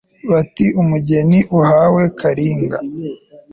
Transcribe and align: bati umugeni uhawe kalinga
bati 0.31 0.65
umugeni 0.81 1.39
uhawe 1.59 2.03
kalinga 2.19 2.77